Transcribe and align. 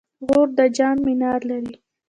غور 0.25 0.47
د 0.57 0.59
جام 0.77 0.97
منار 1.05 1.41
لري 1.49 1.75